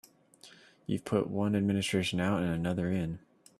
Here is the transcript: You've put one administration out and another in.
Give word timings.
You've 0.87 1.05
put 1.05 1.27
one 1.29 1.55
administration 1.55 2.19
out 2.19 2.41
and 2.41 2.51
another 2.51 2.89
in. 2.89 3.19